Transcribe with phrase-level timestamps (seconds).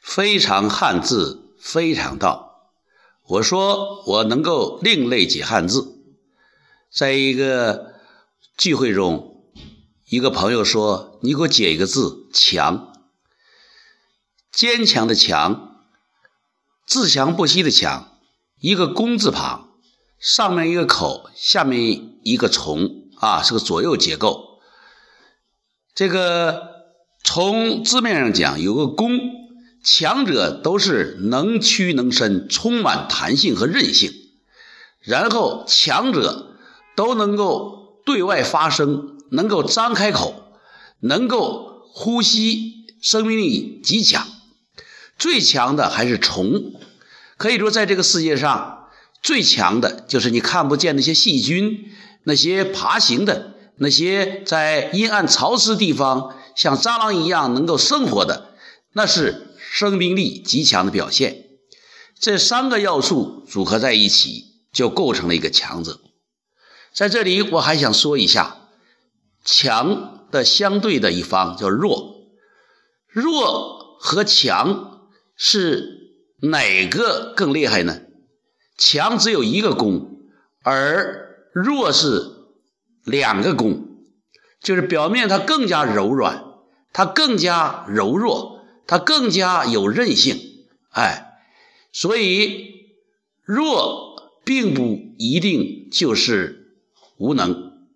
[0.00, 2.72] 非常汉字，非常道。
[3.26, 5.98] 我说我能够另类解汉字，
[6.90, 7.94] 在一个
[8.56, 9.44] 聚会中，
[10.08, 12.92] 一个朋友说：“你给我解一个字，强，
[14.50, 15.84] 坚强的强，
[16.86, 18.18] 自强不息的强，
[18.58, 19.68] 一个工字旁，
[20.18, 24.60] 上面一个口，下面一个虫，啊，是个左右结构。
[25.94, 26.86] 这个
[27.22, 29.20] 从字面上讲，有个工。”
[29.82, 34.12] 强者都是能屈能伸，充满弹性和韧性。
[35.00, 36.56] 然后，强者
[36.94, 40.34] 都能够对外发声，能够张开口，
[41.00, 44.26] 能够呼吸，生命力极强。
[45.18, 46.74] 最强的还是虫，
[47.38, 48.88] 可以说，在这个世界上，
[49.22, 51.90] 最强的就是你看不见那些细菌，
[52.24, 58.50] 那些爬行的，那些在阴暗潮湿地方像蟑螂一样能够生活的，
[58.92, 59.46] 那是。
[59.72, 61.44] 生命力极强的表现，
[62.18, 66.00] 这三个要素组合在一起，就构成了一个强者。
[66.92, 68.68] 在这里，我还想说一下，
[69.44, 72.16] 强的相对的一方叫弱。
[73.06, 78.00] 弱和强是哪个更厉害呢？
[78.76, 80.18] 强只有一个功，
[80.64, 82.28] 而弱是
[83.04, 83.86] 两个功，
[84.60, 86.44] 就是表面它更加柔软，
[86.92, 88.58] 它更加柔弱。
[88.90, 91.38] 它更加有韧性，哎，
[91.92, 92.90] 所以
[93.44, 96.74] 弱并不一定就是
[97.16, 97.86] 无能，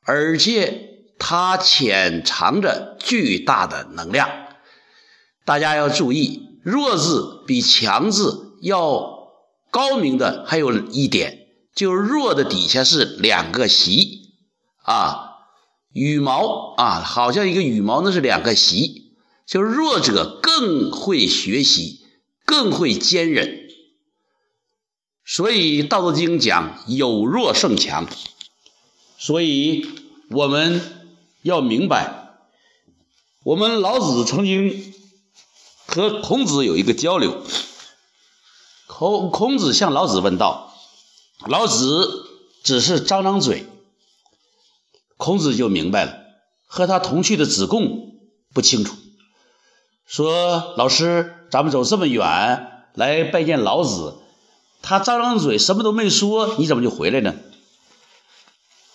[0.00, 4.30] 而且它潜藏着巨大的能量。
[5.44, 9.34] 大家要注意，弱字比强字要
[9.70, 11.40] 高明的还有一点，
[11.74, 14.32] 就是弱的底下是两个习
[14.82, 15.28] 啊，
[15.92, 19.07] 羽毛啊，好像一个羽毛，那是两个习。
[19.48, 22.00] 就弱者更会学习，
[22.44, 23.66] 更会坚忍，
[25.24, 28.06] 所以《道德经》讲有弱胜强。
[29.16, 29.88] 所以
[30.28, 30.82] 我们
[31.40, 32.34] 要明白，
[33.42, 34.92] 我们老子曾经
[35.86, 37.42] 和孔子有一个交流。
[38.86, 40.74] 孔孔子向老子问道，
[41.46, 42.26] 老子
[42.62, 43.64] 只是张张嘴，
[45.16, 46.18] 孔子就明白了。
[46.66, 48.20] 和他同去的子贡
[48.52, 48.94] 不清楚。
[50.08, 52.24] 说老师，咱们走这么远
[52.94, 54.14] 来拜见老子，
[54.80, 57.34] 他张张嘴什么都没说，你怎么就回来呢？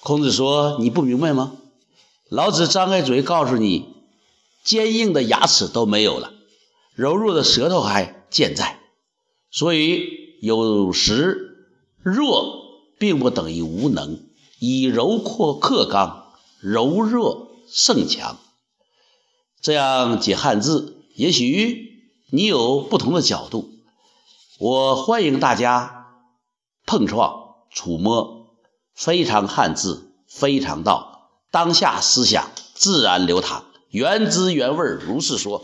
[0.00, 1.52] 孔子说：“你不明白吗？
[2.30, 3.92] 老子张开嘴告诉你，
[4.64, 6.32] 坚硬的牙齿都没有了，
[6.94, 8.80] 柔弱的舌头还健在。
[9.50, 11.68] 所以有时
[12.02, 12.54] 弱
[12.98, 14.18] 并不等于无能，
[14.58, 18.38] 以柔克克刚，柔弱胜强。
[19.60, 23.70] 这样解汉字。”也许你有不同的角度，
[24.58, 26.06] 我欢迎大家
[26.86, 28.46] 碰撞、触摸，
[28.94, 35.62] 非常汉字，非常道，当下思想自然流淌，原汁原味如是说。